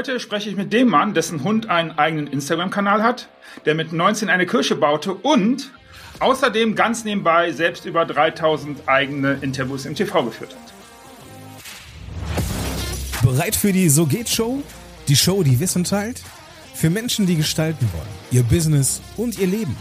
[0.00, 3.28] Heute spreche ich mit dem Mann, dessen Hund einen eigenen Instagram-Kanal hat,
[3.66, 5.72] der mit 19 eine Kirche baute und
[6.20, 10.72] außerdem ganz nebenbei selbst über 3000 eigene Interviews im TV geführt hat.
[13.22, 14.62] Bereit für die So geht Show?
[15.06, 16.22] Die Show, die Wissen teilt?
[16.74, 19.76] Für Menschen, die gestalten wollen, ihr Business und ihr Leben.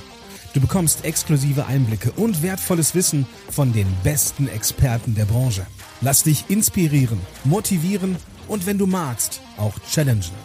[0.54, 5.66] Du bekommst exklusive Einblicke und wertvolles Wissen von den besten Experten der Branche.
[6.02, 8.18] Lass dich inspirieren, motivieren
[8.50, 10.36] und wenn du magst, auch challengen.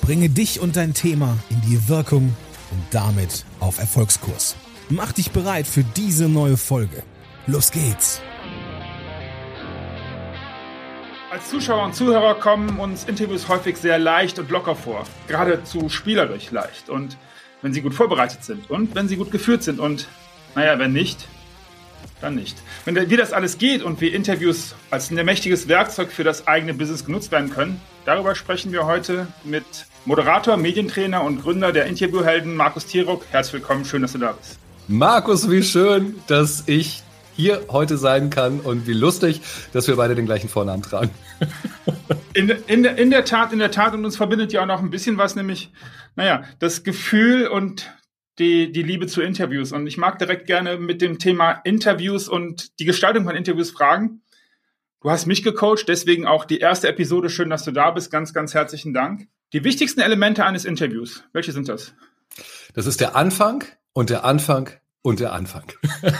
[0.00, 2.34] Bringe dich und dein Thema in die Wirkung
[2.70, 4.56] und damit auf Erfolgskurs.
[4.88, 7.02] Mach dich bereit für diese neue Folge.
[7.46, 8.20] Los geht's!
[11.30, 16.50] Als Zuschauer und Zuhörer kommen uns Interviews häufig sehr leicht und locker vor, geradezu spielerisch
[16.52, 17.16] leicht und
[17.60, 20.06] wenn sie gut vorbereitet sind und wenn sie gut geführt sind und
[20.54, 21.26] naja, wenn nicht,
[22.24, 22.56] dann nicht.
[22.84, 26.74] Wenn wie das alles geht und wie Interviews als ein mächtiges Werkzeug für das eigene
[26.74, 29.64] Business genutzt werden können, darüber sprechen wir heute mit
[30.06, 33.24] Moderator, Medientrainer und Gründer der Interviewhelden Markus Tirock.
[33.30, 34.58] Herzlich willkommen, schön, dass du da bist.
[34.88, 37.02] Markus, wie schön, dass ich
[37.36, 39.40] hier heute sein kann und wie lustig,
[39.72, 41.10] dass wir beide den gleichen Vornamen tragen.
[42.34, 44.90] In, in, in der Tat, in der Tat, und uns verbindet ja auch noch ein
[44.90, 45.70] bisschen was, nämlich,
[46.16, 47.92] naja, das Gefühl und
[48.38, 49.72] die, die Liebe zu Interviews.
[49.72, 54.22] Und ich mag direkt gerne mit dem Thema Interviews und die Gestaltung von Interviews fragen.
[55.00, 57.28] Du hast mich gecoacht, deswegen auch die erste Episode.
[57.28, 58.10] Schön, dass du da bist.
[58.10, 59.28] Ganz, ganz herzlichen Dank.
[59.52, 61.94] Die wichtigsten Elemente eines Interviews, welche sind das?
[62.74, 64.70] Das ist der Anfang und der Anfang
[65.02, 65.64] und der Anfang.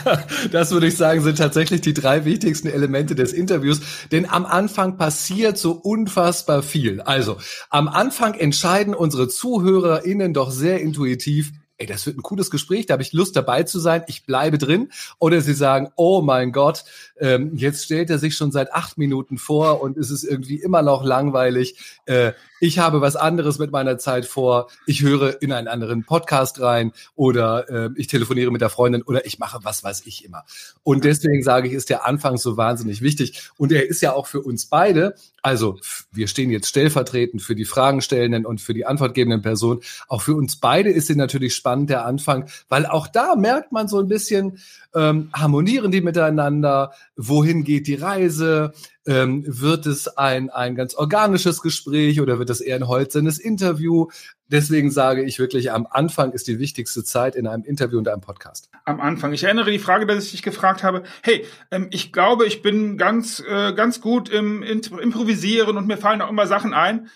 [0.51, 4.97] das würde ich sagen, sind tatsächlich die drei wichtigsten Elemente des Interviews, denn am Anfang
[4.97, 7.01] passiert so unfassbar viel.
[7.01, 7.37] Also,
[7.71, 12.93] am Anfang entscheiden unsere ZuhörerInnen doch sehr intuitiv, ey, das wird ein cooles Gespräch, da
[12.93, 14.91] habe ich Lust dabei zu sein, ich bleibe drin.
[15.19, 16.85] Oder sie sagen, oh mein Gott,
[17.19, 20.81] ähm, jetzt stellt er sich schon seit acht Minuten vor und es ist irgendwie immer
[20.81, 21.75] noch langweilig.
[22.05, 26.61] Äh, ich habe was anderes mit meiner Zeit vor, ich höre in einen anderen Podcast
[26.61, 30.43] rein oder äh, ich telefoniere mit der Freundin oder ich mache was weiß ich immer.
[30.83, 33.49] Und deswegen sage ich, ist der Anfang so wahnsinnig wichtig.
[33.57, 35.77] Und er ist ja auch für uns beide, also
[36.11, 40.55] wir stehen jetzt stellvertretend für die Fragenstellenden und für die antwortgebenden Personen, auch für uns
[40.55, 44.59] beide ist es natürlich spannend, der Anfang, weil auch da merkt man so ein bisschen,
[44.95, 48.73] ähm, harmonieren die miteinander, wohin geht die Reise,
[49.07, 54.07] ähm, wird es ein, ein ganz organisches Gespräch oder wird es eher ein holzernes Interview?
[54.47, 58.21] Deswegen sage ich wirklich, am Anfang ist die wichtigste Zeit in einem Interview und einem
[58.21, 58.69] Podcast.
[58.83, 59.33] Am Anfang.
[59.33, 62.97] Ich erinnere die Frage, dass ich dich gefragt habe, hey, ähm, ich glaube, ich bin
[62.97, 67.09] ganz, äh, ganz gut im Improvisieren und mir fallen auch immer Sachen ein.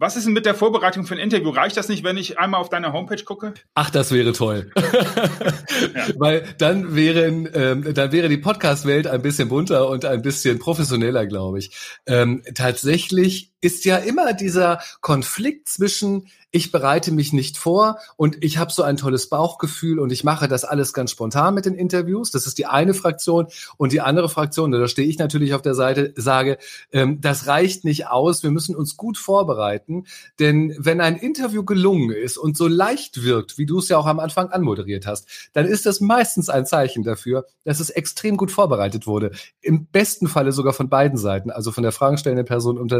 [0.00, 1.50] Was ist denn mit der Vorbereitung für ein Interview?
[1.50, 3.52] Reicht das nicht, wenn ich einmal auf deine Homepage gucke?
[3.74, 4.72] Ach, das wäre toll.
[4.74, 6.06] ja.
[6.16, 11.26] Weil dann wären, ähm, dann wäre die Podcast-Welt ein bisschen bunter und ein bisschen professioneller,
[11.26, 11.76] glaube ich.
[12.06, 18.58] Ähm, tatsächlich ist ja immer dieser Konflikt zwischen ich bereite mich nicht vor und ich
[18.58, 22.32] habe so ein tolles Bauchgefühl und ich mache das alles ganz spontan mit den Interviews.
[22.32, 23.46] Das ist die eine Fraktion.
[23.76, 26.58] Und die andere Fraktion, da stehe ich natürlich auf der Seite, sage,
[26.92, 28.42] ähm, das reicht nicht aus.
[28.42, 30.06] Wir müssen uns gut vorbereiten.
[30.40, 34.06] Denn wenn ein Interview gelungen ist und so leicht wirkt, wie du es ja auch
[34.06, 38.50] am Anfang anmoderiert hast, dann ist das meistens ein Zeichen dafür, dass es extrem gut
[38.50, 39.30] vorbereitet wurde.
[39.60, 42.98] Im besten Falle sogar von beiden Seiten, also von der fragestellenden Person und der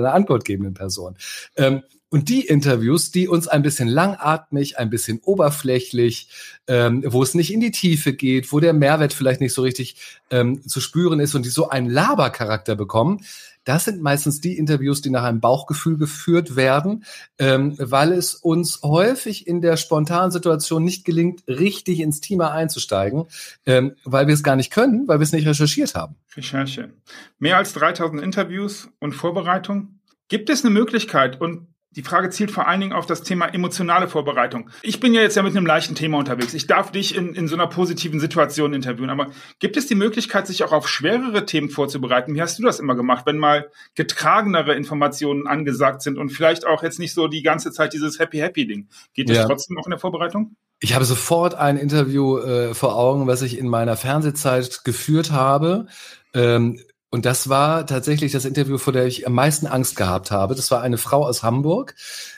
[0.51, 1.17] antwortgebenden Person.
[1.57, 6.29] Ähm, und die Interviews, die uns ein bisschen langatmig, ein bisschen oberflächlich,
[6.67, 9.95] ähm, wo es nicht in die Tiefe geht, wo der Mehrwert vielleicht nicht so richtig
[10.31, 13.25] ähm, zu spüren ist und die so einen Labercharakter bekommen,
[13.65, 17.05] das sind meistens die Interviews, die nach einem Bauchgefühl geführt werden,
[17.39, 23.27] ähm, weil es uns häufig in der spontanen Situation nicht gelingt, richtig ins Thema einzusteigen,
[23.67, 26.17] ähm, weil wir es gar nicht können, weil wir es nicht recherchiert haben.
[26.35, 26.91] Recherche.
[27.39, 30.00] Mehr als 3000 Interviews und Vorbereitung.
[30.31, 34.07] Gibt es eine Möglichkeit, und die Frage zielt vor allen Dingen auf das Thema emotionale
[34.07, 34.71] Vorbereitung.
[34.83, 36.55] Ich bin ja jetzt ja mit einem leichten Thema unterwegs.
[36.55, 39.11] Ich darf dich in, in so einer positiven Situation interviewen.
[39.11, 39.27] Aber
[39.59, 42.33] gibt es die Möglichkeit, sich auch auf schwerere Themen vorzubereiten?
[42.37, 46.85] Wie hast du das immer gemacht, wenn mal getragenere Informationen angesagt sind und vielleicht auch
[46.85, 48.89] jetzt nicht so die ganze Zeit dieses Happy Happy Ding?
[49.15, 49.47] Geht das ja.
[49.47, 50.55] trotzdem auch in der Vorbereitung?
[50.79, 55.87] Ich habe sofort ein Interview äh, vor Augen, was ich in meiner Fernsehzeit geführt habe.
[56.35, 60.55] Ähm, und das war tatsächlich das Interview, vor der ich am meisten Angst gehabt habe.
[60.55, 61.97] Das war eine Frau aus Hamburg,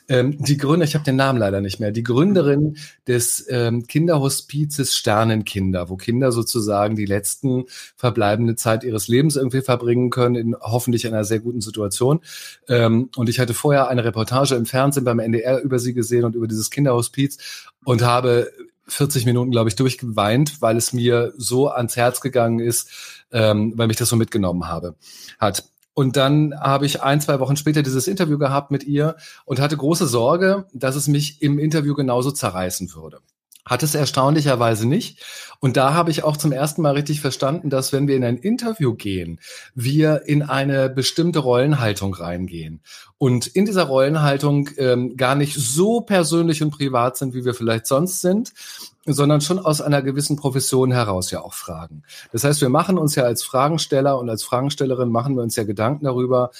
[0.08, 2.76] ähm, die Gründer, ich habe den Namen leider nicht mehr, die Gründerin
[3.06, 7.64] des ähm, Kinderhospizes Sternenkinder, wo Kinder sozusagen die letzten
[7.96, 12.20] verbleibende Zeit ihres Lebens irgendwie verbringen können, in hoffentlich einer sehr guten Situation.
[12.68, 16.34] Ähm, und ich hatte vorher eine Reportage im Fernsehen beim NDR über sie gesehen und
[16.34, 18.50] über dieses Kinderhospiz und habe
[18.88, 23.88] 40 Minuten, glaube ich, durchgeweint, weil es mir so ans Herz gegangen ist, ähm, weil
[23.88, 24.94] mich das so mitgenommen habe,
[25.38, 25.64] hat.
[25.94, 29.76] Und dann habe ich ein, zwei Wochen später dieses Interview gehabt mit ihr und hatte
[29.76, 33.20] große Sorge, dass es mich im Interview genauso zerreißen würde.
[33.64, 35.22] Hat es erstaunlicherweise nicht.
[35.60, 38.38] Und da habe ich auch zum ersten Mal richtig verstanden, dass wenn wir in ein
[38.38, 39.38] Interview gehen,
[39.74, 42.80] wir in eine bestimmte Rollenhaltung reingehen.
[43.18, 47.86] Und in dieser Rollenhaltung ähm, gar nicht so persönlich und privat sind, wie wir vielleicht
[47.86, 48.52] sonst sind,
[49.06, 52.02] sondern schon aus einer gewissen Profession heraus ja auch fragen.
[52.32, 55.64] Das heißt, wir machen uns ja als Fragensteller und als Fragenstellerin machen wir uns ja
[55.64, 56.50] Gedanken darüber,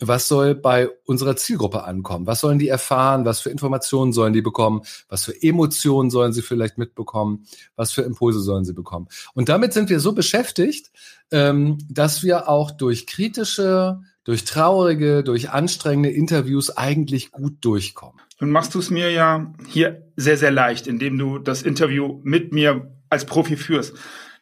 [0.00, 2.26] was soll bei unserer Zielgruppe ankommen?
[2.26, 3.24] Was sollen die erfahren?
[3.24, 4.82] Was für Informationen sollen die bekommen?
[5.08, 7.46] Was für Emotionen sollen sie vielleicht mitbekommen?
[7.74, 9.08] Was für Impulse sollen sie bekommen?
[9.34, 10.92] Und damit sind wir so beschäftigt,
[11.32, 18.20] ähm, dass wir auch durch kritische, durch traurige, durch anstrengende Interviews eigentlich gut durchkommen.
[18.40, 22.52] Nun machst du es mir ja hier sehr, sehr leicht, indem du das Interview mit
[22.52, 23.96] mir als Profi führst.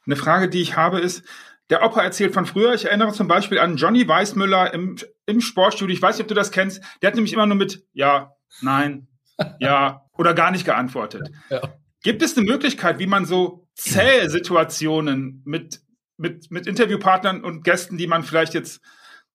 [0.05, 1.25] Eine Frage, die ich habe, ist,
[1.71, 2.75] der Opa erzählt von früher.
[2.75, 4.97] Ich erinnere zum Beispiel an Johnny Weissmüller im,
[5.27, 5.95] im Sportstudio.
[5.95, 6.83] Ich weiß nicht, ob du das kennst.
[7.03, 9.09] Der hat nämlich immer nur mit Ja, Nein,
[9.61, 11.31] Ja oder gar nicht geantwortet.
[11.51, 11.61] Ja.
[12.03, 15.81] Gibt es eine Möglichkeit, wie man so zähe Situationen mit,
[16.17, 18.81] mit, mit Interviewpartnern und Gästen, die man vielleicht jetzt,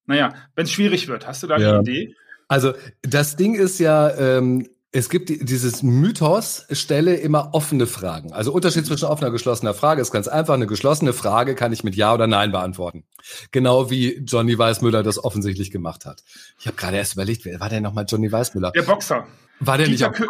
[0.05, 1.73] naja, wenn es schwierig wird, hast du da ja.
[1.73, 2.15] eine Idee?
[2.51, 8.33] Also das Ding ist ja, ähm, es gibt dieses Mythos, stelle immer offene Fragen.
[8.33, 10.55] Also Unterschied zwischen offener und geschlossener Frage ist ganz einfach.
[10.55, 13.05] Eine geschlossene Frage kann ich mit Ja oder Nein beantworten.
[13.53, 16.25] Genau wie Johnny Weißmüller das offensichtlich gemacht hat.
[16.59, 18.71] Ich habe gerade erst überlegt, wer war denn nochmal Johnny Weißmüller?
[18.71, 19.25] Der Boxer.
[19.61, 20.27] War der Dieter nicht auf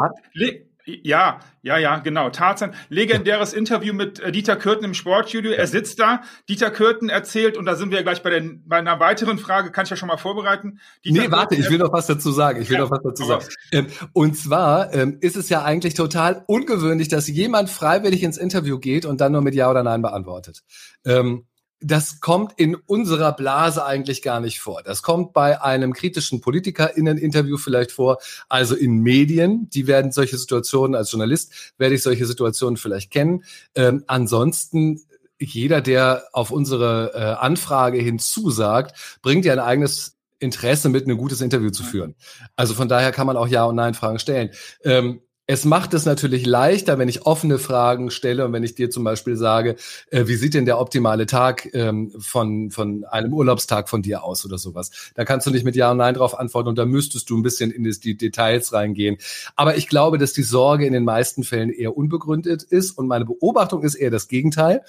[0.85, 2.29] ja, ja, ja, genau.
[2.29, 2.73] Tarzan.
[2.89, 5.51] Legendäres Interview mit äh, Dieter Kürten im Sportstudio.
[5.51, 6.21] Er sitzt da.
[6.49, 9.71] Dieter Kürten erzählt, und da sind wir ja gleich bei, den, bei einer weiteren Frage,
[9.71, 10.79] kann ich ja schon mal vorbereiten.
[11.05, 12.61] Dieter nee, warte, ich will noch was dazu sagen.
[12.61, 13.45] Ich will ja, noch was dazu sagen.
[13.71, 18.79] Ähm, und zwar ähm, ist es ja eigentlich total ungewöhnlich, dass jemand freiwillig ins Interview
[18.79, 20.61] geht und dann nur mit Ja oder Nein beantwortet.
[21.05, 21.45] Ähm,
[21.81, 24.83] das kommt in unserer Blase eigentlich gar nicht vor.
[24.83, 28.19] Das kommt bei einem kritischen PolitikerInnen-Interview vielleicht vor,
[28.49, 29.69] also in Medien.
[29.69, 33.43] Die werden solche Situationen, als Journalist werde ich solche Situationen vielleicht kennen.
[33.75, 35.01] Ähm, ansonsten
[35.39, 41.41] jeder, der auf unsere äh, Anfrage hinzusagt, bringt ja ein eigenes Interesse mit, ein gutes
[41.41, 42.15] Interview zu führen.
[42.55, 44.51] Also von daher kann man auch Ja- und Nein-Fragen stellen.
[44.83, 48.89] Ähm, es macht es natürlich leichter, wenn ich offene Fragen stelle und wenn ich dir
[48.89, 49.75] zum Beispiel sage,
[50.09, 54.45] äh, wie sieht denn der optimale Tag ähm, von, von einem Urlaubstag von dir aus
[54.45, 55.11] oder sowas.
[55.13, 57.43] Da kannst du nicht mit Ja und Nein drauf antworten und da müsstest du ein
[57.43, 59.17] bisschen in die Details reingehen.
[59.57, 63.25] Aber ich glaube, dass die Sorge in den meisten Fällen eher unbegründet ist und meine
[63.25, 64.85] Beobachtung ist eher das Gegenteil,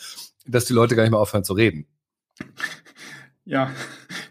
[0.47, 1.89] dass die Leute gar nicht mehr aufhören zu reden.
[3.45, 3.73] Ja,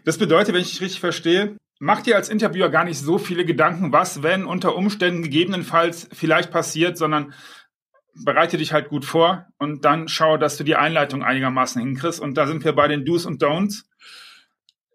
[0.06, 3.44] das bedeutet, wenn ich dich richtig verstehe, Mach dir als Interviewer gar nicht so viele
[3.44, 7.34] Gedanken, was, wenn unter Umständen gegebenenfalls vielleicht passiert, sondern
[8.14, 12.20] bereite dich halt gut vor und dann schau, dass du die Einleitung einigermaßen hinkriegst.
[12.20, 13.82] Und da sind wir bei den Do's und Don'ts.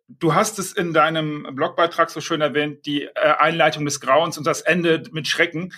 [0.08, 4.48] Du hast es in deinem Blogbeitrag so schön erwähnt, die äh, Einleitung des Grauens und
[4.48, 5.74] das Ende mit Schrecken.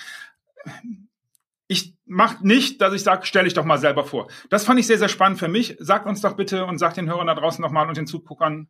[1.67, 4.29] Ich mach nicht, dass ich sage, stell dich doch mal selber vor.
[4.51, 5.75] Das fand ich sehr, sehr spannend für mich.
[5.79, 8.67] Sag uns doch bitte und sag den Hörern da draußen nochmal und den Zuguckern,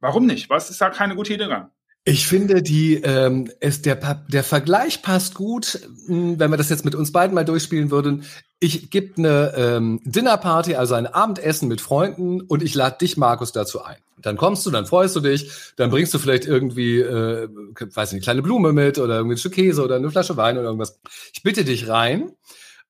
[0.00, 0.48] warum nicht?
[0.48, 1.70] Was ist da keine gute Idee dran?
[2.04, 6.84] Ich finde, die, ähm, es, der, der Vergleich passt gut, hm, wenn wir das jetzt
[6.84, 8.24] mit uns beiden mal durchspielen würden.
[8.58, 13.52] Ich gebe eine ähm, Dinnerparty, also ein Abendessen mit Freunden und ich lade dich, Markus,
[13.52, 13.98] dazu ein.
[14.18, 18.18] Dann kommst du, dann freust du dich, dann bringst du vielleicht irgendwie, äh, weiß nicht,
[18.18, 21.00] eine kleine Blume mit oder irgendwie ein Stück Käse oder eine Flasche Wein oder irgendwas.
[21.32, 22.32] Ich bitte dich rein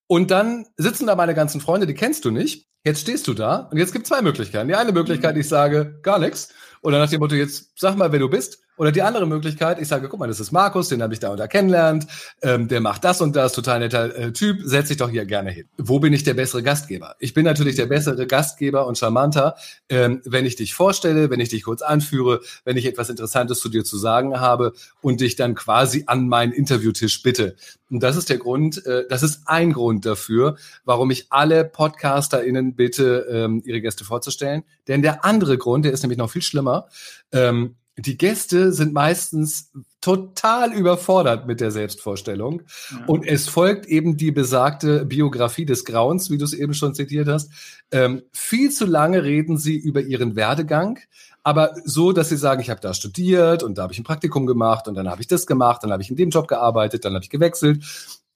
[0.07, 2.66] und dann sitzen da meine ganzen Freunde, die kennst du nicht.
[2.85, 4.69] Jetzt stehst du da und jetzt gibt zwei Möglichkeiten.
[4.69, 6.52] Die eine Möglichkeit, ich sage gar nichts.
[6.83, 8.59] Oder nach dem Motto, jetzt sag mal, wer du bist.
[8.79, 11.31] Oder die andere Möglichkeit, ich sage, guck mal, das ist Markus, den habe ich da
[11.31, 12.07] unter kennenlernt,
[12.41, 15.50] ähm, der macht das und das, total netter äh, Typ, setz dich doch hier gerne
[15.50, 15.67] hin.
[15.76, 17.14] Wo bin ich der bessere Gastgeber?
[17.19, 19.57] Ich bin natürlich der bessere Gastgeber und charmanter,
[19.91, 23.69] ähm, wenn ich dich vorstelle, wenn ich dich kurz anführe, wenn ich etwas Interessantes zu
[23.69, 27.57] dir zu sagen habe und dich dann quasi an meinen Interviewtisch bitte.
[27.91, 32.75] Und das ist der Grund, äh, das ist ein Grund dafür, warum ich alle PodcasterInnen
[32.75, 34.64] bitte, ähm, ihre Gäste vorzustellen.
[34.88, 36.88] Denn der andere Grund, der ist nämlich noch viel schlimmer,
[37.33, 39.71] ähm, die Gäste sind meistens
[40.01, 42.63] total überfordert mit der Selbstvorstellung.
[42.91, 43.05] Ja.
[43.07, 47.29] Und es folgt eben die besagte Biografie des Grauens, wie du es eben schon zitiert
[47.29, 47.51] hast.
[47.91, 50.99] Ähm, viel zu lange reden sie über ihren Werdegang,
[51.43, 54.47] aber so, dass sie sagen, ich habe da studiert und da habe ich ein Praktikum
[54.47, 57.15] gemacht und dann habe ich das gemacht, dann habe ich in dem Job gearbeitet, dann
[57.15, 57.85] habe ich gewechselt.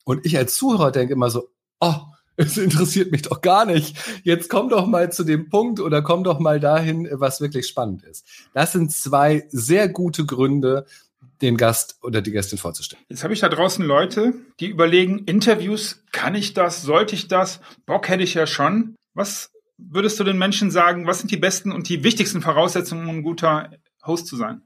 [0.05, 1.49] Und ich als Zuhörer denke immer so,
[1.81, 1.95] oh,
[2.37, 3.97] es interessiert mich doch gar nicht.
[4.23, 8.03] Jetzt komm doch mal zu dem Punkt oder komm doch mal dahin, was wirklich spannend
[8.05, 8.27] ist.
[8.55, 10.87] Das sind zwei sehr gute Gründe,
[11.43, 13.05] den Gast oder die Gästin vorzustellen.
[13.09, 17.61] Jetzt habe ich da draußen Leute, die überlegen, Interviews, kann ich das, sollte ich das?
[17.85, 18.97] Bock hätte ich ja schon.
[19.15, 23.17] Was würdest du den Menschen sagen, was sind die besten und die wichtigsten Voraussetzungen, um
[23.17, 23.71] ein guter
[24.07, 24.63] Host zu sein?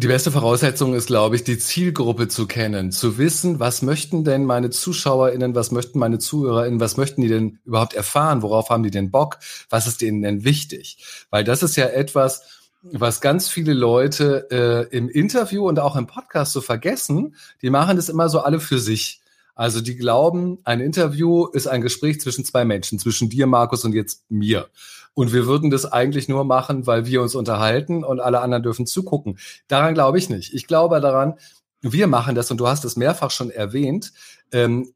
[0.00, 4.44] Die beste Voraussetzung ist, glaube ich, die Zielgruppe zu kennen, zu wissen, was möchten denn
[4.44, 8.92] meine ZuschauerInnen, was möchten meine ZuhörerInnen, was möchten die denn überhaupt erfahren, worauf haben die
[8.92, 9.38] denn Bock,
[9.70, 11.26] was ist denen denn wichtig?
[11.30, 12.42] Weil das ist ja etwas,
[12.82, 17.34] was ganz viele Leute äh, im Interview und auch im Podcast so vergessen.
[17.60, 19.20] Die machen das immer so alle für sich.
[19.58, 23.92] Also die glauben, ein Interview ist ein Gespräch zwischen zwei Menschen, zwischen dir, Markus, und
[23.92, 24.68] jetzt mir.
[25.14, 28.86] Und wir würden das eigentlich nur machen, weil wir uns unterhalten und alle anderen dürfen
[28.86, 29.36] zugucken.
[29.66, 30.54] Daran glaube ich nicht.
[30.54, 31.34] Ich glaube daran,
[31.80, 34.12] wir machen das, und du hast es mehrfach schon erwähnt,
[34.52, 34.92] ähm,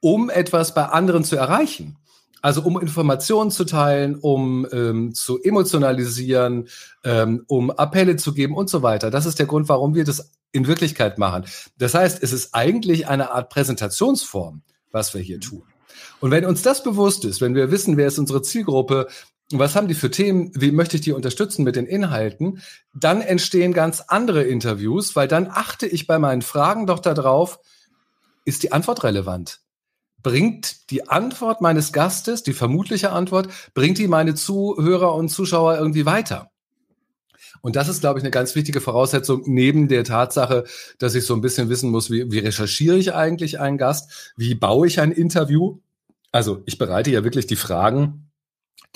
[0.00, 1.96] um etwas bei anderen zu erreichen.
[2.42, 6.68] Also um Informationen zu teilen, um ähm, zu emotionalisieren,
[7.04, 9.10] ähm, um Appelle zu geben und so weiter.
[9.10, 11.44] Das ist der Grund, warum wir das in Wirklichkeit machen.
[11.78, 15.62] Das heißt, es ist eigentlich eine Art Präsentationsform, was wir hier tun.
[16.20, 19.08] Und wenn uns das bewusst ist, wenn wir wissen, wer ist unsere Zielgruppe,
[19.52, 22.62] was haben die für Themen, wie möchte ich die unterstützen mit den Inhalten,
[22.94, 27.58] dann entstehen ganz andere Interviews, weil dann achte ich bei meinen Fragen doch darauf,
[28.44, 29.60] ist die Antwort relevant?
[30.22, 36.06] Bringt die Antwort meines Gastes, die vermutliche Antwort, bringt die meine Zuhörer und Zuschauer irgendwie
[36.06, 36.50] weiter?
[37.62, 40.64] Und das ist, glaube ich, eine ganz wichtige Voraussetzung neben der Tatsache,
[40.98, 44.32] dass ich so ein bisschen wissen muss, wie, wie recherchiere ich eigentlich einen Gast?
[44.36, 45.78] Wie baue ich ein Interview?
[46.32, 48.30] Also ich bereite ja wirklich die Fragen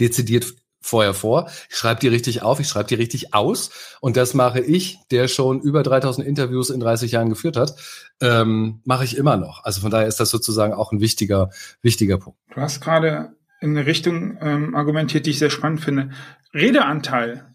[0.01, 0.55] dezidiert
[0.85, 1.51] vorher vor.
[1.71, 3.71] Ich schreibe die richtig auf, ich schreibe die richtig aus.
[4.01, 7.75] Und das mache ich, der schon über 3000 Interviews in 30 Jahren geführt hat,
[8.21, 9.65] ähm, mache ich immer noch.
[9.65, 11.51] Also von daher ist das sozusagen auch ein wichtiger,
[11.83, 12.39] wichtiger Punkt.
[12.55, 16.11] Du hast gerade in eine Richtung ähm, argumentiert, die ich sehr spannend finde.
[16.53, 17.47] Redeanteil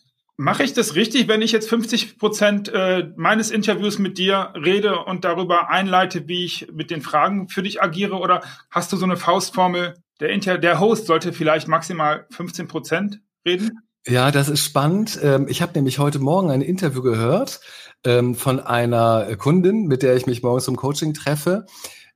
[0.41, 4.99] Mache ich das richtig, wenn ich jetzt 50 Prozent äh, meines Interviews mit dir rede
[5.03, 8.15] und darüber einleite, wie ich mit den Fragen für dich agiere?
[8.15, 8.39] Oder
[8.71, 13.79] hast du so eine Faustformel, der, Inter der Host sollte vielleicht maximal 15 Prozent reden?
[14.07, 15.19] Ja, das ist spannend.
[15.21, 17.59] Ähm, ich habe nämlich heute Morgen ein Interview gehört
[18.05, 21.65] ähm, von einer Kundin, mit der ich mich morgens zum Coaching treffe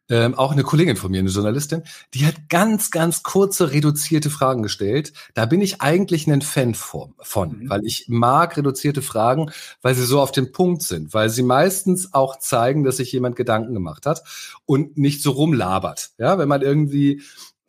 [0.09, 1.83] ähm, auch eine Kollegin von mir, eine Journalistin,
[2.13, 5.13] die hat ganz, ganz kurze, reduzierte Fragen gestellt.
[5.33, 7.69] Da bin ich eigentlich ein Fan von, von mhm.
[7.69, 12.13] weil ich mag reduzierte Fragen, weil sie so auf den Punkt sind, weil sie meistens
[12.13, 14.23] auch zeigen, dass sich jemand Gedanken gemacht hat
[14.65, 16.11] und nicht so rumlabert.
[16.17, 17.21] Ja, wenn man irgendwie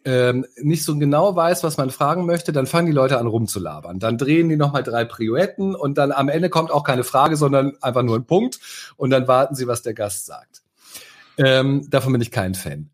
[0.05, 3.99] ähm, nicht so genau weiß, was man fragen möchte, dann fangen die Leute an rumzulabern.
[3.99, 7.73] Dann drehen die nochmal drei Prioetten und dann am Ende kommt auch keine Frage, sondern
[7.81, 8.61] einfach nur ein Punkt
[8.97, 10.63] und dann warten sie, was der Gast sagt.
[11.39, 12.91] Ähm, davon bin ich kein Fan.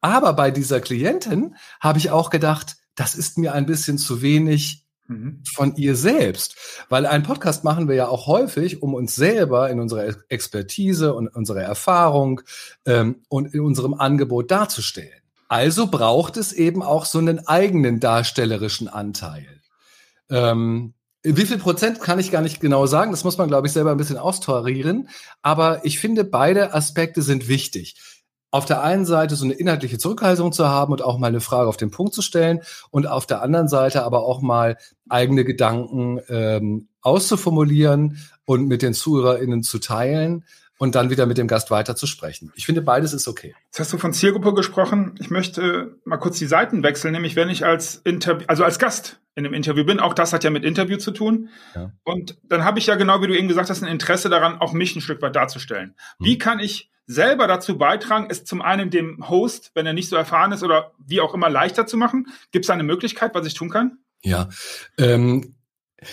[0.00, 4.86] Aber bei dieser Klientin habe ich auch gedacht, das ist mir ein bisschen zu wenig
[5.06, 5.42] mhm.
[5.52, 6.56] von ihr selbst.
[6.88, 11.28] Weil einen Podcast machen wir ja auch häufig, um uns selber in unserer Expertise und
[11.28, 12.40] unserer Erfahrung
[12.86, 15.20] ähm, und in unserem Angebot darzustellen.
[15.48, 19.46] Also braucht es eben auch so einen eigenen darstellerischen Anteil.
[20.30, 23.10] Ähm, wie viel Prozent kann ich gar nicht genau sagen.
[23.10, 25.08] Das muss man, glaube ich, selber ein bisschen austarieren.
[25.42, 27.96] Aber ich finde, beide Aspekte sind wichtig.
[28.50, 31.68] Auf der einen Seite so eine inhaltliche Zurückhaltung zu haben und auch mal eine Frage
[31.68, 34.78] auf den Punkt zu stellen und auf der anderen Seite aber auch mal
[35.08, 40.44] eigene Gedanken ähm, auszuformulieren und mit den ZuhörerInnen zu teilen
[40.78, 42.52] und dann wieder mit dem Gast weiter zu sprechen.
[42.54, 43.54] Ich finde, beides ist okay.
[43.66, 45.16] Jetzt hast du von Zielgruppe gesprochen.
[45.20, 49.20] Ich möchte mal kurz die Seiten wechseln, nämlich wenn ich als Interview, also als Gast
[49.34, 51.50] in einem Interview bin, auch das hat ja mit Interview zu tun.
[51.74, 51.92] Ja.
[52.04, 54.72] Und dann habe ich ja genau, wie du eben gesagt hast, ein Interesse daran, auch
[54.72, 55.94] mich ein Stück weit darzustellen.
[56.18, 56.26] Hm.
[56.26, 60.16] Wie kann ich selber dazu beitragen, es zum einen dem Host, wenn er nicht so
[60.16, 62.26] erfahren ist oder wie auch immer leichter zu machen?
[62.52, 63.98] Gibt es eine Möglichkeit, was ich tun kann?
[64.22, 64.48] Ja,
[64.98, 65.54] ähm,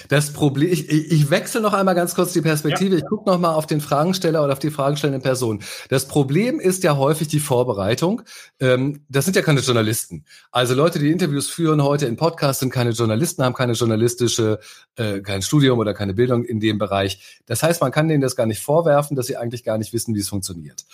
[0.08, 2.96] das Problem, ich, ich wechsle noch einmal ganz kurz die Perspektive.
[2.96, 3.02] Ja.
[3.02, 5.62] Ich gucke noch mal auf den Fragensteller oder auf die fragestellende Person.
[5.90, 8.24] Das Problem ist ja häufig die Vorbereitung.
[8.60, 10.26] Ähm, das sind ja keine Journalisten.
[10.52, 14.60] Also Leute, die Interviews führen heute in Podcasts, sind keine Journalisten, haben keine journalistische,
[14.96, 17.42] äh, kein Studium oder keine Bildung in dem Bereich.
[17.46, 20.16] Das heißt, man kann denen das gar nicht vorwerfen, dass sie eigentlich gar nicht wissen,
[20.16, 20.86] wie es funktioniert.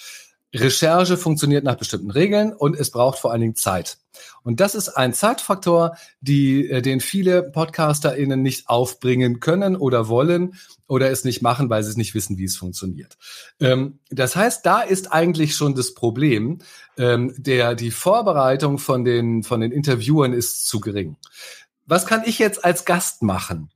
[0.53, 3.97] Recherche funktioniert nach bestimmten Regeln und es braucht vor allen Dingen Zeit.
[4.43, 10.55] Und das ist ein Zeitfaktor, die, äh, den viele PodcasterInnen nicht aufbringen können oder wollen
[10.87, 13.17] oder es nicht machen, weil sie es nicht wissen, wie es funktioniert.
[13.59, 16.59] Ähm, das heißt, da ist eigentlich schon das Problem,
[16.97, 21.15] ähm, der, die Vorbereitung von den, von den Interviewern ist zu gering.
[21.85, 23.69] Was kann ich jetzt als Gast machen?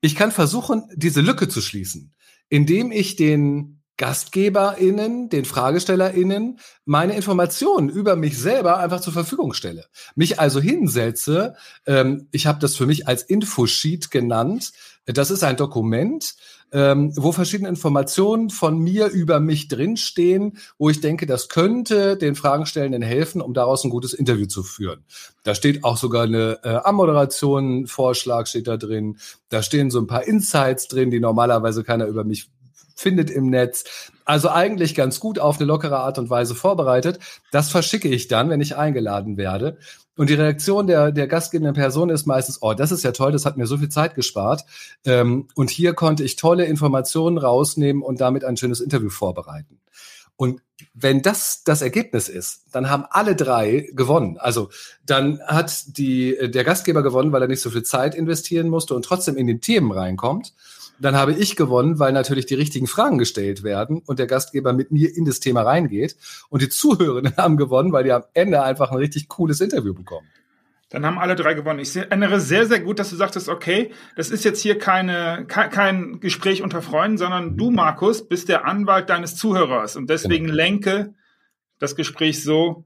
[0.00, 2.12] Ich kann versuchen, diese Lücke zu schließen,
[2.48, 9.86] indem ich den GastgeberInnen, den FragestellerInnen meine Informationen über mich selber einfach zur Verfügung stelle.
[10.14, 11.54] Mich also hinsetze,
[11.86, 14.72] ähm, ich habe das für mich als Infosheet genannt.
[15.04, 16.34] Das ist ein Dokument,
[16.72, 22.34] ähm, wo verschiedene Informationen von mir über mich drinstehen, wo ich denke, das könnte den
[22.34, 25.04] Fragenstellenden helfen, um daraus ein gutes Interview zu führen.
[25.44, 29.18] Da steht auch sogar eine äh, Ammoderation, Vorschlag steht da drin.
[29.50, 32.48] Da stehen so ein paar Insights drin, die normalerweise keiner über mich
[32.94, 33.84] findet im Netz.
[34.24, 37.18] Also eigentlich ganz gut auf eine lockere Art und Weise vorbereitet.
[37.50, 39.78] Das verschicke ich dann, wenn ich eingeladen werde.
[40.16, 43.46] Und die Reaktion der, der gastgebenden Person ist meistens, oh, das ist ja toll, das
[43.46, 44.64] hat mir so viel Zeit gespart.
[45.04, 49.80] Ähm, und hier konnte ich tolle Informationen rausnehmen und damit ein schönes Interview vorbereiten.
[50.36, 50.60] Und
[50.94, 54.38] wenn das das Ergebnis ist, dann haben alle drei gewonnen.
[54.38, 54.70] Also
[55.06, 59.04] dann hat die, der Gastgeber gewonnen, weil er nicht so viel Zeit investieren musste und
[59.04, 60.52] trotzdem in die Themen reinkommt.
[61.02, 64.92] Dann habe ich gewonnen, weil natürlich die richtigen Fragen gestellt werden und der Gastgeber mit
[64.92, 66.16] mir in das Thema reingeht.
[66.48, 70.26] Und die Zuhörenden haben gewonnen, weil die am Ende einfach ein richtig cooles Interview bekommen.
[70.90, 71.80] Dann haben alle drei gewonnen.
[71.80, 76.20] Ich erinnere sehr, sehr gut, dass du sagtest, okay, das ist jetzt hier keine, kein
[76.20, 80.56] Gespräch unter Freunden, sondern du, Markus, bist der Anwalt deines Zuhörers und deswegen genau.
[80.56, 81.14] lenke
[81.78, 82.84] das Gespräch so,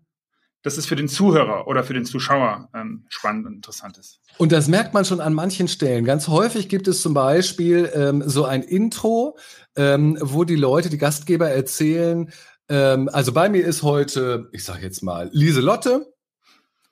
[0.67, 4.19] dass es für den Zuhörer oder für den Zuschauer ähm, spannend und interessant ist.
[4.37, 6.05] Und das merkt man schon an manchen Stellen.
[6.05, 9.39] Ganz häufig gibt es zum Beispiel ähm, so ein Intro,
[9.77, 12.33] ähm, wo die Leute, die Gastgeber erzählen,
[12.69, 16.13] ähm, also bei mir ist heute, ich sage jetzt mal, Lieselotte.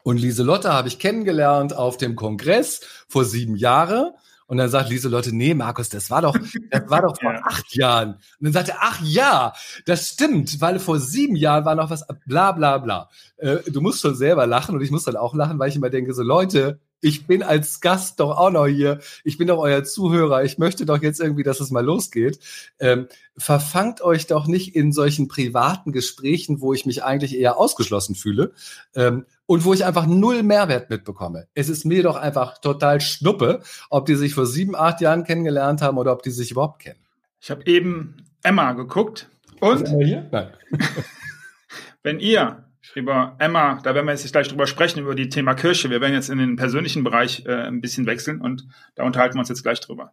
[0.05, 4.13] Und Lieselotte habe ich kennengelernt auf dem Kongress vor sieben Jahren.
[4.47, 6.37] Und dann sagt Lieselotte, nee, Markus, das war doch,
[6.71, 7.41] das war doch vor ja.
[7.45, 8.15] acht Jahren.
[8.15, 9.55] Und dann sagt er, ach ja,
[9.87, 13.09] das stimmt, weil vor sieben Jahren war noch was, bla bla bla.
[13.39, 15.91] Äh, du musst schon selber lachen und ich muss dann auch lachen, weil ich immer
[15.91, 18.99] denke, so Leute, ich bin als Gast doch auch noch hier.
[19.25, 20.43] Ich bin doch euer Zuhörer.
[20.43, 22.39] Ich möchte doch jetzt irgendwie, dass es mal losgeht.
[22.79, 28.15] Ähm, verfangt euch doch nicht in solchen privaten Gesprächen, wo ich mich eigentlich eher ausgeschlossen
[28.15, 28.55] fühle
[28.95, 31.47] ähm, und wo ich einfach null Mehrwert mitbekomme.
[31.53, 35.83] Es ist mir doch einfach total schnuppe, ob die sich vor sieben, acht Jahren kennengelernt
[35.83, 37.01] haben oder ob die sich überhaupt kennen.
[37.39, 39.29] Ich habe eben Emma geguckt
[39.61, 39.91] und
[42.03, 42.65] wenn ihr
[42.95, 45.91] über Emma, da werden wir jetzt gleich drüber sprechen, über die Thema Kirche.
[45.91, 49.41] Wir werden jetzt in den persönlichen Bereich äh, ein bisschen wechseln und da unterhalten wir
[49.41, 50.13] uns jetzt gleich drüber.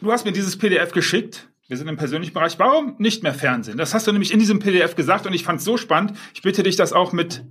[0.00, 1.48] Du hast mir dieses PDF geschickt.
[1.66, 2.58] Wir sind im persönlichen Bereich.
[2.58, 3.78] Warum nicht mehr Fernsehen?
[3.78, 6.18] Das hast du nämlich in diesem PDF gesagt und ich fand es so spannend.
[6.34, 7.42] Ich bitte dich, das auch mit,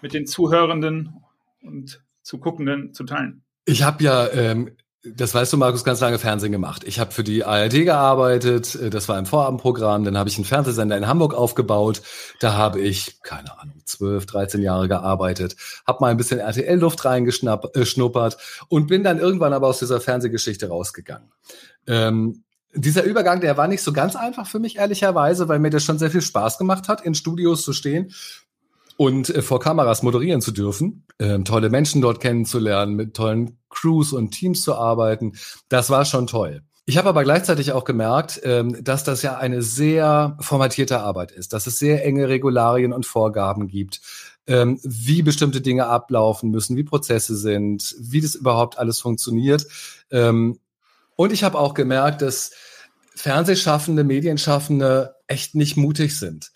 [0.00, 1.14] mit den Zuhörenden
[1.60, 3.42] und zu Guckenden zu teilen?
[3.64, 6.84] Ich habe ja, ähm, das weißt du, Markus, ganz lange Fernsehen gemacht.
[6.84, 10.44] Ich habe für die ARD gearbeitet, äh, das war im Vorabendprogramm, dann habe ich einen
[10.44, 12.02] Fernsehsender in Hamburg aufgebaut,
[12.40, 18.34] da habe ich, keine Ahnung, 12, 13 Jahre gearbeitet, habe mal ein bisschen RTL-Luft reingeschnuppert
[18.34, 21.32] äh, und bin dann irgendwann aber aus dieser Fernsehgeschichte rausgegangen.
[21.86, 25.82] Ähm, dieser Übergang, der war nicht so ganz einfach für mich, ehrlicherweise, weil mir das
[25.82, 28.12] schon sehr viel Spaß gemacht hat, in Studios zu stehen
[28.98, 34.12] und äh, vor Kameras moderieren zu dürfen, äh, tolle Menschen dort kennenzulernen, mit tollen Crews
[34.12, 35.32] und Teams zu arbeiten,
[35.68, 36.62] das war schon toll.
[36.84, 41.52] Ich habe aber gleichzeitig auch gemerkt, ähm, dass das ja eine sehr formatierte Arbeit ist,
[41.52, 44.00] dass es sehr enge Regularien und Vorgaben gibt,
[44.48, 49.66] ähm, wie bestimmte Dinge ablaufen müssen, wie Prozesse sind, wie das überhaupt alles funktioniert.
[50.10, 50.58] Ähm,
[51.14, 52.50] und ich habe auch gemerkt, dass
[53.14, 56.50] Fernsehschaffende, Medienschaffende echt nicht mutig sind.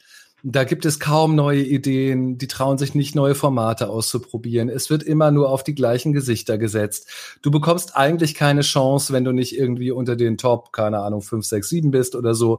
[0.45, 4.69] Da gibt es kaum neue Ideen, die trauen sich nicht, neue Formate auszuprobieren.
[4.69, 7.09] Es wird immer nur auf die gleichen Gesichter gesetzt.
[7.43, 11.47] Du bekommst eigentlich keine Chance, wenn du nicht irgendwie unter den Top, keine Ahnung, 5,
[11.47, 12.59] 6, 7 bist oder so.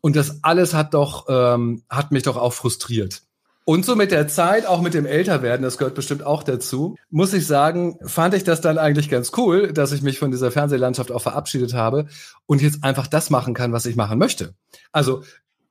[0.00, 3.22] Und das alles hat doch, ähm, hat mich doch auch frustriert.
[3.64, 7.32] Und so mit der Zeit, auch mit dem Älterwerden, das gehört bestimmt auch dazu, muss
[7.32, 11.10] ich sagen, fand ich das dann eigentlich ganz cool, dass ich mich von dieser Fernsehlandschaft
[11.10, 12.06] auch verabschiedet habe
[12.46, 14.54] und jetzt einfach das machen kann, was ich machen möchte.
[14.92, 15.24] Also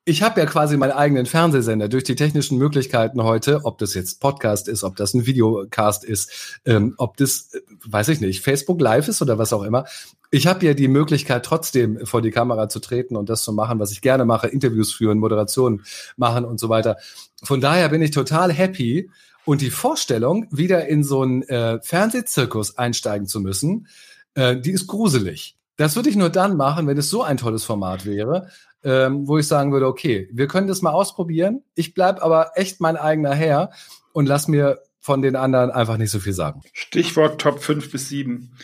[0.08, 4.20] ich habe ja quasi meinen eigenen Fernsehsender durch die technischen Möglichkeiten heute, ob das jetzt
[4.20, 8.80] Podcast ist, ob das ein Videocast ist, ähm, ob das, äh, weiß ich nicht, Facebook
[8.80, 9.86] Live ist oder was auch immer.
[10.30, 13.80] Ich habe ja die Möglichkeit, trotzdem vor die Kamera zu treten und das zu machen,
[13.80, 15.84] was ich gerne mache, Interviews führen, Moderationen
[16.18, 16.98] machen und so weiter.
[17.44, 19.10] Von daher bin ich total happy.
[19.44, 23.88] Und die Vorstellung, wieder in so einen äh, Fernsehzirkus einsteigen zu müssen,
[24.34, 25.56] äh, die ist gruselig.
[25.78, 28.50] Das würde ich nur dann machen, wenn es so ein tolles Format wäre,
[28.86, 31.64] ähm, wo ich sagen würde, okay, wir können das mal ausprobieren.
[31.74, 33.72] Ich bleib aber echt mein eigener Herr
[34.14, 36.62] und lass mir von den anderen einfach nicht so viel sagen.
[36.72, 38.56] Stichwort Top 5 bis 7.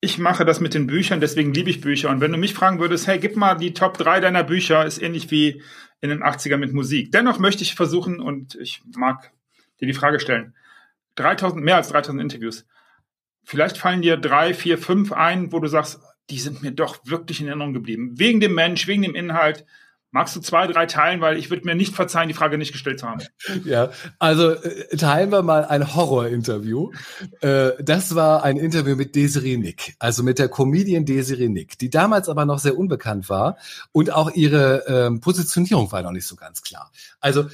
[0.00, 2.08] Ich mache das mit den Büchern, deswegen liebe ich Bücher.
[2.08, 5.00] Und wenn du mich fragen würdest, hey, gib mal die Top 3 deiner Bücher, ist
[5.00, 5.62] ähnlich wie
[6.00, 7.12] in den 80ern mit Musik.
[7.12, 9.30] Dennoch möchte ich versuchen, und ich mag
[9.80, 10.54] dir die Frage stellen,
[11.16, 12.66] 3000, mehr als 3000 Interviews.
[13.44, 17.40] Vielleicht fallen dir drei, vier, fünf ein, wo du sagst, die sind mir doch wirklich
[17.40, 18.18] in Erinnerung geblieben.
[18.18, 19.64] Wegen dem Mensch, wegen dem Inhalt,
[20.12, 23.00] Magst du zwei, drei teilen, weil ich würde mir nicht verzeihen, die Frage nicht gestellt
[23.00, 23.22] zu haben.
[23.64, 26.90] Ja, also äh, teilen wir mal ein Horror-Interview.
[27.40, 31.90] Äh, das war ein Interview mit Desiree Nick, also mit der Comedian Desiree Nick, die
[31.90, 33.56] damals aber noch sehr unbekannt war
[33.92, 36.92] und auch ihre ähm, Positionierung war noch nicht so ganz klar.
[37.20, 37.46] Also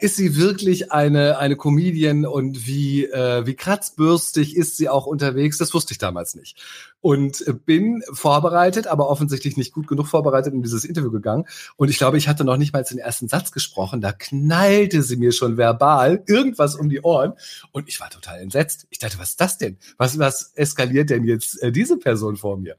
[0.00, 5.58] ist sie wirklich eine eine Comedian und wie äh, wie kratzbürstig ist sie auch unterwegs?
[5.58, 6.56] Das wusste ich damals nicht
[7.00, 11.44] und bin vorbereitet, aber offensichtlich nicht gut genug vorbereitet in dieses Interview gegangen.
[11.78, 14.00] Und ich glaube, ich hatte noch nicht mal den ersten Satz gesprochen.
[14.00, 17.34] Da knallte sie mir schon verbal irgendwas um die Ohren.
[17.70, 18.88] Und ich war total entsetzt.
[18.90, 19.78] Ich dachte, was ist das denn?
[19.96, 22.76] Was, was eskaliert denn jetzt äh, diese Person vor mir?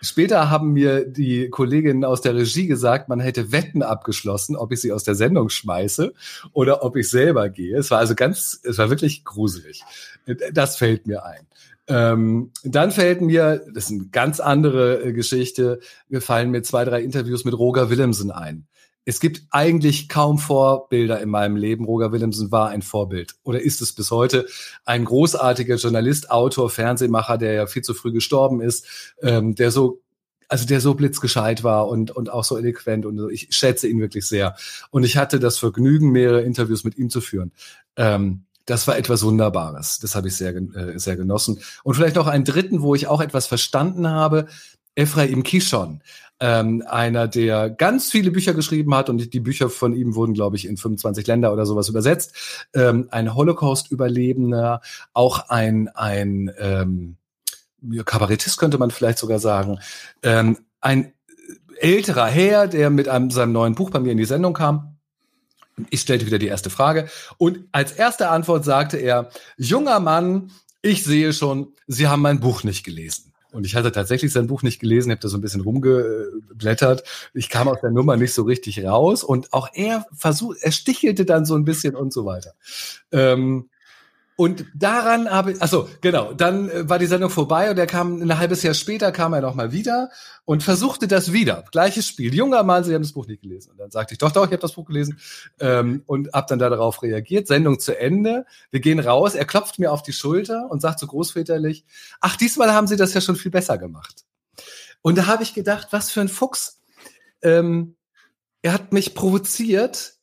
[0.00, 4.80] Später haben mir die Kolleginnen aus der Regie gesagt, man hätte Wetten abgeschlossen, ob ich
[4.80, 6.14] sie aus der Sendung schmeiße
[6.54, 7.76] oder ob ich selber gehe.
[7.76, 9.82] Es war also ganz, es war wirklich gruselig.
[10.54, 11.46] Das fällt mir ein.
[11.90, 16.84] Ähm, dann fällt mir, das ist eine ganz andere äh, Geschichte, mir fallen mir zwei,
[16.84, 18.68] drei Interviews mit Roger Willemsen ein.
[19.04, 21.84] Es gibt eigentlich kaum Vorbilder in meinem Leben.
[21.84, 24.46] Roger Willemsen war ein Vorbild oder ist es bis heute
[24.84, 30.00] ein großartiger Journalist, Autor, Fernsehmacher, der ja viel zu früh gestorben ist, ähm, der so
[30.46, 34.26] also der so blitzgescheit war und, und auch so eloquent und ich schätze ihn wirklich
[34.26, 34.56] sehr.
[34.90, 37.52] Und ich hatte das Vergnügen, mehrere Interviews mit ihm zu führen.
[37.96, 39.98] Ähm, das war etwas Wunderbares.
[39.98, 41.58] Das habe ich sehr, äh, sehr genossen.
[41.82, 44.46] Und vielleicht noch einen dritten, wo ich auch etwas verstanden habe.
[44.94, 46.02] Ephraim Kishon,
[46.38, 50.56] ähm, einer, der ganz viele Bücher geschrieben hat und die Bücher von ihm wurden, glaube
[50.56, 52.66] ich, in 25 Länder oder sowas übersetzt.
[52.74, 54.80] Ähm, ein Holocaust-Überlebender,
[55.12, 57.16] auch ein, ein ähm,
[58.04, 59.80] Kabarettist könnte man vielleicht sogar sagen,
[60.22, 61.12] ähm, ein
[61.78, 64.89] älterer Herr, der mit einem, seinem neuen Buch bei mir in die Sendung kam
[65.90, 70.50] ich stellte wieder die erste Frage und als erste Antwort sagte er, junger Mann,
[70.82, 73.30] ich sehe schon, Sie haben mein Buch nicht gelesen.
[73.52, 77.02] Und ich hatte tatsächlich sein Buch nicht gelesen, habe da so ein bisschen rumgeblättert.
[77.34, 81.24] Ich kam aus der Nummer nicht so richtig raus und auch er versucht, er stichelte
[81.24, 82.54] dann so ein bisschen und so weiter.
[83.10, 83.68] Ähm,
[84.40, 88.22] und daran habe ich, also genau, dann äh, war die Sendung vorbei und er kam
[88.22, 90.08] ein halbes Jahr später kam er noch mal wieder
[90.46, 91.66] und versuchte das wieder.
[91.72, 92.34] Gleiches Spiel.
[92.34, 93.72] Junger Mann, Sie haben das Buch nicht gelesen.
[93.72, 95.20] Und dann sagte ich, doch, doch, ich habe das Buch gelesen
[95.60, 97.48] ähm, und habe dann darauf reagiert.
[97.48, 98.46] Sendung zu Ende.
[98.70, 99.34] Wir gehen raus.
[99.34, 101.84] Er klopft mir auf die Schulter und sagt so großväterlich,
[102.22, 104.24] ach, diesmal haben Sie das ja schon viel besser gemacht.
[105.02, 106.80] Und da habe ich gedacht, was für ein Fuchs.
[107.42, 107.94] Ähm,
[108.62, 110.14] er hat mich provoziert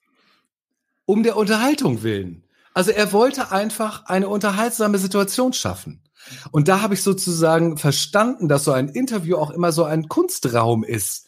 [1.05, 2.41] um der Unterhaltung willen.
[2.77, 6.03] Also er wollte einfach eine unterhaltsame Situation schaffen.
[6.51, 10.83] Und da habe ich sozusagen verstanden, dass so ein Interview auch immer so ein Kunstraum
[10.83, 11.25] ist.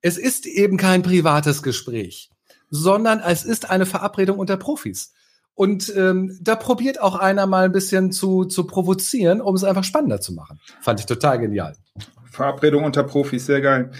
[0.00, 2.30] Es ist eben kein privates Gespräch,
[2.70, 5.12] sondern es ist eine Verabredung unter Profis.
[5.54, 9.82] Und ähm, da probiert auch einer mal ein bisschen zu, zu provozieren, um es einfach
[9.82, 10.60] spannender zu machen.
[10.82, 11.74] Fand ich total genial.
[12.30, 13.90] Verabredung unter Profis, sehr geil.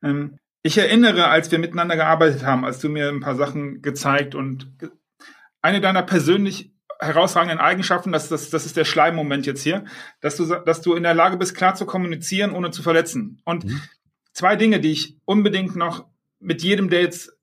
[0.00, 4.36] Ähm, ich erinnere, als wir miteinander gearbeitet haben, als du mir ein paar Sachen gezeigt
[4.36, 4.68] und
[5.62, 9.84] eine deiner persönlich herausragenden Eigenschaften, das, das, das ist der Schleimmoment jetzt hier,
[10.20, 13.40] dass du, dass du in der Lage bist, klar zu kommunizieren, ohne zu verletzen.
[13.44, 13.82] Und mhm.
[14.32, 16.06] zwei Dinge, die ich unbedingt noch
[16.38, 17.36] mit jedem, der jetzt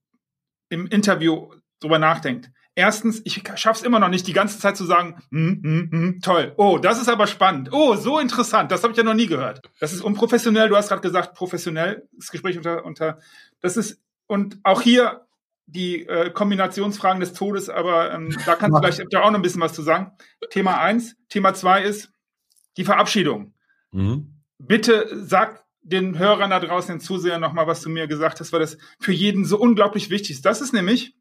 [0.69, 2.51] im Interview drüber nachdenkt.
[2.75, 6.53] Erstens, ich schaff's immer noch nicht, die ganze Zeit zu sagen, hm, hm, hm, toll,
[6.55, 9.61] oh, das ist aber spannend, oh, so interessant, das habe ich ja noch nie gehört.
[9.81, 13.19] Das ist unprofessionell, du hast gerade gesagt, professionell, das Gespräch unter, unter,
[13.59, 15.25] das ist, und auch hier
[15.71, 19.61] die äh, Kombinationsfragen des Todes, aber ähm, da kannst du gleich auch noch ein bisschen
[19.61, 20.11] was zu sagen.
[20.49, 21.15] Thema eins.
[21.29, 22.11] Thema zwei ist
[22.77, 23.53] die Verabschiedung.
[23.91, 24.41] Mhm.
[24.57, 28.59] Bitte sag den Hörern da draußen, den Zusehern nochmal, was du mir gesagt hast, weil
[28.59, 30.45] das für jeden so unglaublich wichtig ist.
[30.45, 31.15] Das ist nämlich,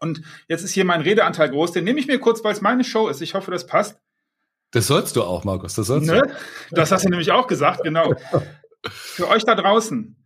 [0.00, 2.84] und jetzt ist hier mein Redeanteil groß, den nehme ich mir kurz, weil es meine
[2.84, 3.20] Show ist.
[3.20, 4.00] Ich hoffe, das passt.
[4.70, 5.74] Das sollst du auch, Markus.
[5.74, 6.22] Das sollst ne?
[6.22, 6.76] du.
[6.76, 8.14] Das hast du nämlich auch gesagt, genau.
[8.88, 10.16] Für euch da draußen,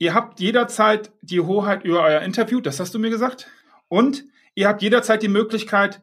[0.00, 3.48] Ihr habt jederzeit die Hoheit über euer Interview, das hast du mir gesagt.
[3.88, 6.00] Und ihr habt jederzeit die Möglichkeit,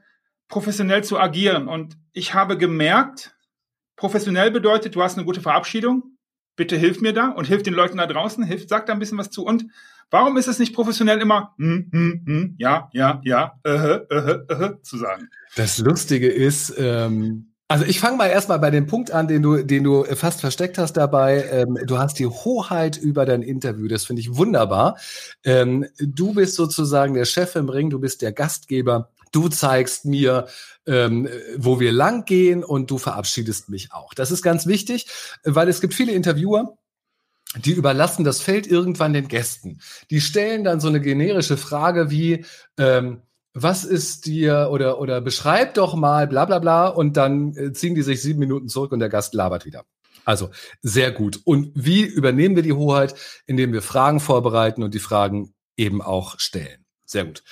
[0.49, 1.67] professionell zu agieren.
[1.67, 3.35] Und ich habe gemerkt,
[3.95, 6.15] professionell bedeutet, du hast eine gute Verabschiedung.
[6.55, 9.17] Bitte hilf mir da und hilf den Leuten da draußen, hilf, sag da ein bisschen
[9.17, 9.43] was zu.
[9.43, 9.65] Und
[10.11, 14.53] warum ist es nicht professionell immer, hm, hm, hm, ja, ja, ja, äh, äh, äh,
[14.53, 15.27] äh, zu sagen?
[15.55, 19.63] Das Lustige ist, ähm, also ich fange mal erstmal bei dem Punkt an, den du,
[19.63, 21.43] den du fast versteckt hast dabei.
[21.51, 23.87] Ähm, du hast die Hoheit über dein Interview.
[23.87, 24.97] Das finde ich wunderbar.
[25.43, 29.09] Ähm, du bist sozusagen der Chef im Ring, du bist der Gastgeber.
[29.33, 30.47] Du zeigst mir,
[30.85, 31.27] ähm,
[31.57, 34.13] wo wir lang gehen und du verabschiedest mich auch.
[34.13, 35.07] Das ist ganz wichtig,
[35.43, 36.77] weil es gibt viele Interviewer,
[37.65, 39.79] die überlassen das Feld irgendwann den Gästen.
[40.09, 42.45] Die stellen dann so eine generische Frage wie,
[42.77, 43.21] ähm,
[43.53, 47.95] was ist dir oder, oder beschreib doch mal bla bla bla und dann äh, ziehen
[47.95, 49.83] die sich sieben Minuten zurück und der Gast labert wieder.
[50.25, 50.49] Also
[50.81, 51.39] sehr gut.
[51.45, 53.15] Und wie übernehmen wir die Hoheit?
[53.45, 56.85] Indem wir Fragen vorbereiten und die Fragen eben auch stellen.
[57.05, 57.43] Sehr gut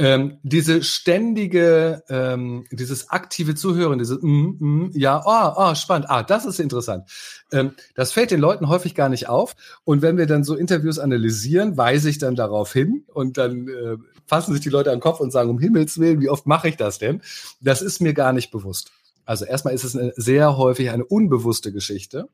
[0.00, 6.22] ähm, diese ständige, ähm, dieses aktive Zuhören, dieses mm, mm, ja, oh, oh, spannend, ah,
[6.22, 7.06] das ist interessant.
[7.52, 9.54] Ähm, das fällt den Leuten häufig gar nicht auf.
[9.84, 13.98] Und wenn wir dann so Interviews analysieren, weise ich dann darauf hin und dann äh,
[14.24, 16.70] fassen sich die Leute an den Kopf und sagen, um Himmels Willen, wie oft mache
[16.70, 17.20] ich das denn?
[17.60, 18.92] Das ist mir gar nicht bewusst.
[19.26, 22.30] Also erstmal ist es eine, sehr häufig eine unbewusste Geschichte.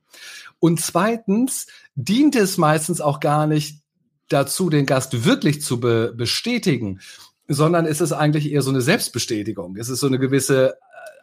[0.61, 3.81] Und zweitens dient es meistens auch gar nicht
[4.29, 7.01] dazu, den Gast wirklich zu be bestätigen,
[7.49, 9.77] sondern es ist eigentlich eher so eine Selbstbestätigung.
[9.77, 10.75] Es ist so eine gewisse äh,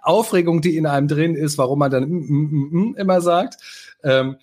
[0.01, 3.57] Aufregung, die in einem drin ist, warum man dann mm, mm, mm, mm immer sagt.
[4.03, 4.37] Ähm,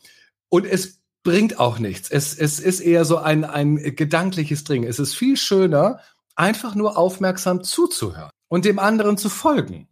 [0.49, 2.11] und es bringt auch nichts.
[2.11, 4.85] Es, es ist eher so ein, ein gedankliches Dring.
[4.85, 6.01] Es ist viel schöner,
[6.35, 9.88] einfach nur aufmerksam zuzuhören und dem anderen zu folgen.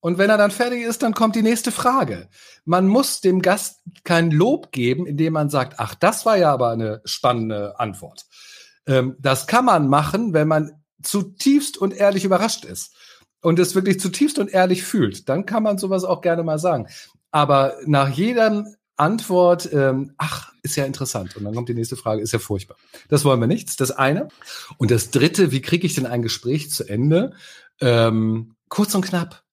[0.00, 2.28] Und wenn er dann fertig ist, dann kommt die nächste Frage.
[2.64, 6.70] Man muss dem Gast kein Lob geben, indem man sagt, ach, das war ja aber
[6.70, 8.26] eine spannende Antwort.
[8.86, 12.94] Ähm, das kann man machen, wenn man zutiefst und ehrlich überrascht ist
[13.40, 16.88] und es wirklich zutiefst und ehrlich fühlt, dann kann man sowas auch gerne mal sagen.
[17.30, 21.36] Aber nach jedem Antwort, ähm, ach, ist ja interessant.
[21.36, 22.76] Und dann kommt die nächste Frage, ist ja furchtbar.
[23.08, 23.80] Das wollen wir nicht.
[23.80, 24.28] Das eine.
[24.76, 27.32] Und das dritte, wie kriege ich denn ein Gespräch zu Ende?
[27.80, 29.44] Ähm, kurz und knapp.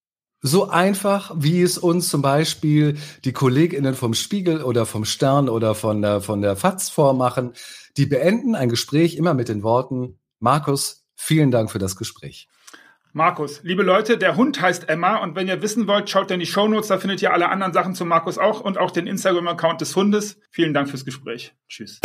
[0.42, 5.76] So einfach, wie es uns zum Beispiel die KollegInnen vom Spiegel oder vom Stern oder
[5.76, 7.54] von der, von der FAZ vormachen.
[7.98, 12.48] Die beenden ein Gespräch immer mit den Worten, Markus, Vielen Dank für das Gespräch.
[13.14, 16.46] Markus, liebe Leute, der Hund heißt Emma und wenn ihr wissen wollt, schaut in die
[16.46, 19.96] Shownotes, da findet ihr alle anderen Sachen zu Markus auch und auch den Instagram-Account des
[19.96, 20.38] Hundes.
[20.52, 21.54] Vielen Dank fürs Gespräch.
[21.70, 22.02] Tschüss.